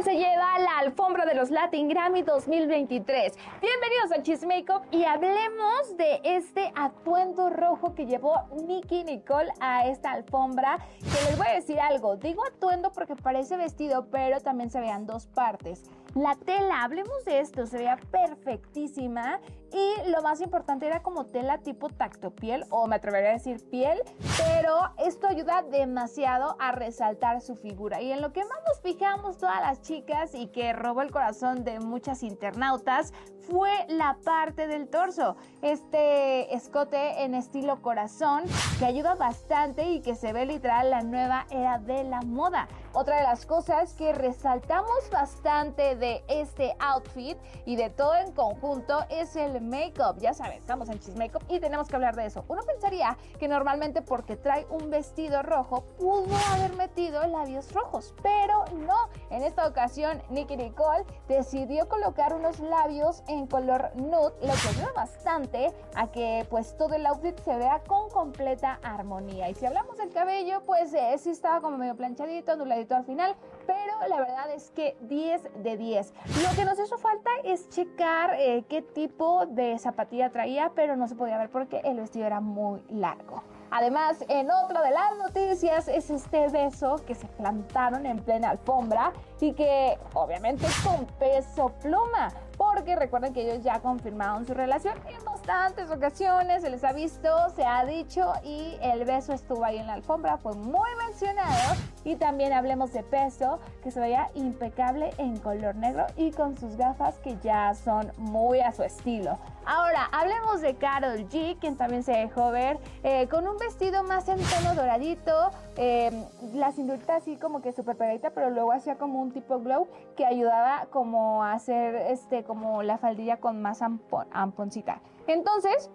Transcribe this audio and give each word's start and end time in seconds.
Nicole 0.00 0.02
se 0.02 0.16
lleva 0.16 0.58
la 0.58 0.78
alfombra 0.78 1.26
de 1.26 1.34
los 1.34 1.50
Latin 1.50 1.88
Grammy 1.88 2.22
2023. 2.22 3.34
Bienvenidos 3.60 4.12
a 4.12 4.22
Chismakeup 4.22 4.82
y 4.90 5.04
hablemos 5.04 5.96
de 5.96 6.20
este 6.24 6.72
atuendo 6.74 7.50
rojo 7.50 7.94
que 7.94 8.06
llevó 8.06 8.34
Nicky 8.66 9.04
Nicole 9.04 9.52
a 9.60 9.86
esta 9.86 10.12
alfombra. 10.12 10.78
Que 11.00 11.28
les 11.28 11.36
voy 11.36 11.46
a 11.48 11.54
decir 11.54 11.78
algo, 11.80 12.16
digo 12.16 12.42
atuendo 12.46 12.92
porque 12.92 13.16
parece 13.16 13.56
vestido, 13.56 14.06
pero 14.10 14.40
también 14.40 14.70
se 14.70 14.80
vean 14.80 15.06
dos 15.06 15.26
partes. 15.26 15.90
La 16.14 16.34
tela, 16.34 16.82
hablemos 16.82 17.24
de 17.24 17.38
esto, 17.38 17.66
se 17.66 17.78
veía 17.78 17.96
perfectísima 18.10 19.40
y 19.72 20.10
lo 20.10 20.22
más 20.22 20.40
importante 20.40 20.86
era 20.86 21.04
como 21.04 21.26
tela 21.26 21.58
tipo 21.58 21.88
tacto 21.88 22.34
piel 22.34 22.64
o 22.70 22.88
me 22.88 22.96
atrevería 22.96 23.30
a 23.30 23.34
decir 23.34 23.60
piel, 23.70 24.02
pero 24.36 24.76
esto 24.98 25.28
ayuda 25.28 25.62
demasiado 25.62 26.56
a 26.58 26.72
resaltar 26.72 27.40
su 27.40 27.54
figura 27.54 28.02
y 28.02 28.10
en 28.10 28.20
lo 28.20 28.32
que 28.32 28.44
más 28.44 28.58
nos 28.66 28.80
fijamos 28.80 29.38
todas 29.38 29.60
las 29.60 29.82
chicas 29.82 30.34
y 30.34 30.48
que 30.48 30.72
robó 30.72 31.02
el 31.02 31.12
corazón 31.12 31.62
de 31.62 31.78
muchas 31.78 32.24
internautas 32.24 33.12
fue 33.50 33.70
la 33.88 34.16
parte 34.24 34.66
del 34.66 34.88
torso, 34.88 35.36
este 35.62 36.54
escote 36.54 37.24
en 37.24 37.34
estilo 37.34 37.82
corazón 37.82 38.44
que 38.78 38.84
ayuda 38.84 39.14
bastante 39.14 39.90
y 39.90 40.00
que 40.00 40.14
se 40.14 40.32
ve 40.32 40.46
literal 40.46 40.90
la 40.90 41.02
nueva 41.02 41.46
era 41.50 41.78
de 41.78 42.04
la 42.04 42.20
moda. 42.22 42.68
Otra 42.92 43.16
de 43.16 43.22
las 43.22 43.46
cosas 43.46 43.94
que 43.94 44.12
resaltamos 44.12 45.10
bastante 45.10 45.96
de 46.00 46.24
este 46.28 46.74
outfit 46.80 47.38
y 47.64 47.76
de 47.76 47.90
todo 47.90 48.16
en 48.16 48.32
conjunto 48.32 49.04
es 49.10 49.36
el 49.36 49.60
make-up. 49.60 50.18
Ya 50.18 50.34
saben, 50.34 50.58
estamos 50.58 50.88
en 50.88 50.98
Cheese 50.98 51.16
Makeup 51.16 51.44
y 51.48 51.60
tenemos 51.60 51.88
que 51.88 51.96
hablar 51.96 52.16
de 52.16 52.26
eso. 52.26 52.44
Uno 52.48 52.62
pensaría 52.62 53.16
que 53.38 53.46
normalmente 53.46 54.02
porque 54.02 54.36
trae 54.36 54.66
un 54.70 54.90
vestido 54.90 55.42
rojo 55.42 55.84
pudo 55.98 56.36
haber 56.52 56.74
metido 56.74 57.24
labios 57.26 57.72
rojos, 57.72 58.14
pero 58.22 58.64
no. 58.86 59.08
En 59.30 59.42
esta 59.42 59.66
ocasión, 59.66 60.22
Nicky 60.30 60.56
Nicole 60.56 61.04
decidió 61.28 61.88
colocar 61.88 62.34
unos 62.34 62.58
labios 62.58 63.22
en 63.28 63.46
color 63.46 63.90
nude, 63.94 64.34
lo 64.40 64.52
que 64.52 64.68
ayuda 64.68 64.92
bastante 64.94 65.72
a 65.94 66.10
que 66.10 66.46
pues 66.48 66.76
todo 66.76 66.94
el 66.94 67.06
outfit 67.06 67.38
se 67.40 67.56
vea 67.56 67.80
con 67.86 68.08
completa 68.10 68.80
armonía. 68.82 69.48
Y 69.50 69.54
si 69.54 69.66
hablamos 69.66 69.96
del 69.98 70.10
cabello, 70.10 70.62
pues 70.64 70.92
eh, 70.94 71.16
sí 71.18 71.30
estaba 71.30 71.60
como 71.60 71.76
medio 71.76 71.96
planchadito, 71.96 72.52
anuladito 72.52 72.96
al 72.96 73.04
final, 73.04 73.36
pero 73.66 74.08
la 74.08 74.18
verdad 74.18 74.50
es 74.50 74.70
que 74.70 74.96
10 75.02 75.62
de 75.62 75.76
10. 75.76 75.89
Lo 75.90 76.56
que 76.56 76.64
nos 76.64 76.78
hizo 76.78 76.98
falta 76.98 77.30
es 77.44 77.68
checar 77.68 78.34
eh, 78.38 78.64
qué 78.68 78.80
tipo 78.82 79.46
de 79.46 79.78
zapatilla 79.78 80.30
traía, 80.30 80.70
pero 80.74 80.96
no 80.96 81.08
se 81.08 81.16
podía 81.16 81.36
ver 81.36 81.50
porque 81.50 81.80
el 81.84 81.96
vestido 81.96 82.26
era 82.26 82.40
muy 82.40 82.80
largo. 82.88 83.42
Además, 83.72 84.24
en 84.28 84.50
otra 84.50 84.82
de 84.82 84.90
las 84.90 85.16
noticias 85.16 85.88
es 85.88 86.10
este 86.10 86.48
beso 86.48 86.96
que 87.06 87.14
se 87.14 87.26
plantaron 87.26 88.04
en 88.04 88.18
plena 88.18 88.50
alfombra 88.50 89.12
y 89.40 89.52
que 89.52 89.96
obviamente 90.14 90.66
con 90.84 91.06
peso 91.18 91.72
pluma, 91.80 92.32
porque 92.56 92.96
recuerden 92.96 93.32
que 93.32 93.42
ellos 93.42 93.64
ya 93.64 93.80
confirmaron 93.80 94.44
su 94.44 94.54
relación 94.54 94.94
en 95.08 95.24
bastantes 95.40 95.90
ocasiones, 95.90 96.60
se 96.62 96.68
les 96.68 96.84
ha 96.84 96.92
visto, 96.92 97.28
se 97.56 97.64
ha 97.64 97.86
dicho 97.86 98.32
y 98.44 98.76
el 98.82 99.06
beso 99.06 99.32
estuvo 99.32 99.64
ahí 99.64 99.78
en 99.78 99.86
la 99.86 99.94
alfombra, 99.94 100.36
fue 100.36 100.54
muy 100.54 100.88
mencionado 101.06 101.76
y 102.04 102.16
también 102.16 102.52
hablemos 102.52 102.92
de 102.92 103.02
peso, 103.02 103.58
que 103.82 103.90
se 103.90 104.00
veía 104.00 104.30
impecable 104.34 105.12
en 105.16 105.38
color 105.38 105.76
negro 105.76 106.06
y 106.16 106.30
con 106.32 106.58
sus 106.58 106.76
gafas 106.76 107.18
que 107.18 107.38
ya 107.42 107.72
son 107.74 108.12
muy 108.18 108.60
a 108.60 108.72
su 108.72 108.82
estilo. 108.82 109.38
Ahora, 109.64 110.08
hablemos 110.12 110.60
de 110.60 110.74
Carol 110.74 111.28
G, 111.28 111.58
quien 111.58 111.76
también 111.76 112.02
se 112.02 112.12
dejó 112.12 112.50
ver 112.50 112.78
eh, 113.02 113.26
con 113.28 113.46
un 113.46 113.56
vestido 113.56 114.02
más 114.02 114.28
en 114.28 114.38
tono 114.38 114.74
doradito, 114.74 115.50
eh, 115.76 116.26
la 116.52 116.72
cinturita 116.72 117.16
así 117.16 117.36
como 117.36 117.62
que 117.62 117.72
súper 117.72 117.96
pegadita, 117.96 118.30
pero 118.30 118.50
luego 118.50 118.72
hacía 118.72 118.96
como 118.96 119.20
un 119.20 119.32
tipo 119.32 119.58
glow 119.60 119.88
que 120.16 120.26
ayudaba 120.26 120.86
como 120.90 121.44
a 121.44 121.52
hacer 121.52 121.94
este, 121.94 122.44
como 122.44 122.82
la 122.82 122.98
faldilla 122.98 123.38
con 123.38 123.62
más 123.62 123.80
amponcita. 123.82 125.00
Entonces, 125.32 125.90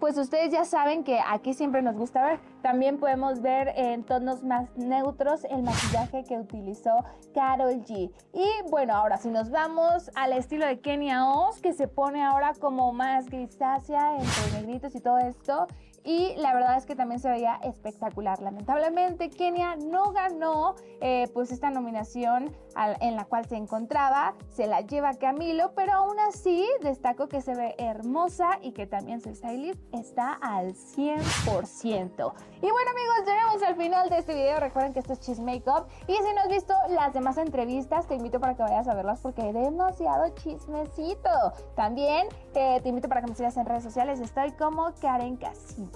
pues 0.00 0.16
ustedes 0.18 0.50
ya 0.50 0.64
saben 0.64 1.04
que 1.04 1.20
aquí 1.26 1.54
siempre 1.54 1.82
nos 1.82 1.94
gusta 1.94 2.22
ver. 2.22 2.40
También 2.62 2.98
podemos 2.98 3.40
ver 3.40 3.72
en 3.74 4.04
tonos 4.04 4.42
más 4.42 4.68
neutros 4.76 5.44
el 5.44 5.62
maquillaje 5.62 6.24
que 6.24 6.38
utilizó 6.38 6.90
Carol 7.34 7.84
G. 7.84 8.12
Y 8.32 8.70
bueno, 8.70 8.94
ahora 8.94 9.18
si 9.18 9.30
nos 9.30 9.50
vamos 9.50 10.10
al 10.14 10.32
estilo 10.32 10.66
de 10.66 10.80
Kenia 10.80 11.26
Oz, 11.26 11.60
que 11.60 11.72
se 11.72 11.88
pone 11.88 12.22
ahora 12.22 12.52
como 12.58 12.92
más 12.92 13.30
grisácea 13.30 14.16
entre 14.16 14.60
negritos 14.60 14.94
y 14.94 15.00
todo 15.00 15.18
esto 15.18 15.66
y 16.04 16.34
la 16.36 16.54
verdad 16.54 16.76
es 16.76 16.86
que 16.86 16.96
también 16.96 17.20
se 17.20 17.30
veía 17.30 17.60
espectacular. 17.62 18.40
Lamentablemente 18.40 19.30
Kenia 19.30 19.76
no 19.76 20.12
ganó 20.12 20.74
eh, 21.00 21.28
pues 21.34 21.52
esta 21.52 21.70
nominación 21.70 22.54
en 23.00 23.16
la 23.16 23.24
cual 23.24 23.46
se 23.46 23.56
encontraba, 23.56 24.34
se 24.48 24.66
la 24.66 24.80
lleva 24.80 25.14
Camilo, 25.14 25.72
pero 25.74 25.92
aún 25.92 26.18
así 26.20 26.66
destaco 26.82 27.28
que 27.28 27.40
se 27.42 27.54
ve 27.54 27.74
hermosa 27.78 28.58
y 28.62 28.72
que 28.72 28.86
también 28.86 29.20
su 29.20 29.34
stylist 29.34 29.80
está 29.92 30.32
al 30.34 30.74
100%. 30.74 32.32
Y 32.62 32.70
bueno 32.70 32.90
amigos, 32.90 33.26
llegamos 33.26 33.62
al 33.62 33.76
final 33.76 34.08
de 34.08 34.18
este 34.18 34.34
video, 34.34 34.60
recuerden 34.60 34.92
que 34.92 35.00
esto 35.00 35.12
es 35.12 35.20
Cheese 35.20 35.42
Makeup 35.42 35.88
y 36.06 36.14
si 36.14 36.34
no 36.34 36.40
has 36.42 36.48
visto 36.48 36.74
las 36.90 37.12
demás 37.12 37.38
entrevistas 37.38 38.06
te 38.06 38.14
invito 38.14 38.40
para 38.40 38.54
que 38.54 38.62
vayas 38.62 38.86
a 38.88 38.94
verlas 38.94 39.20
porque 39.20 39.42
hay 39.42 39.52
demasiado 39.52 40.28
chismecito. 40.36 41.30
También 41.74 42.28
eh, 42.54 42.80
te 42.82 42.88
invito 42.88 43.08
para 43.08 43.20
que 43.20 43.28
me 43.28 43.34
sigas 43.34 43.56
en 43.56 43.66
redes 43.66 43.82
sociales, 43.82 44.20
estoy 44.20 44.52
como 44.52 44.92
Karen 45.00 45.36
Casillas. 45.36 45.89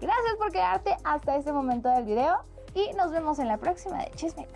Gracias 0.00 0.36
por 0.38 0.52
quedarte 0.52 0.96
hasta 1.04 1.36
este 1.36 1.52
momento 1.52 1.88
del 1.88 2.04
video 2.04 2.38
y 2.74 2.92
nos 2.94 3.10
vemos 3.10 3.38
en 3.38 3.48
la 3.48 3.58
próxima 3.58 3.98
de 3.98 4.10
Chisme 4.12 4.46